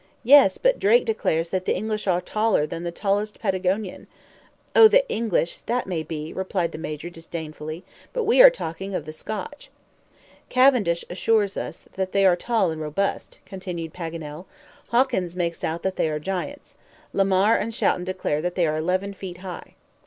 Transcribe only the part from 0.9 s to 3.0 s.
declares that the English are taller than the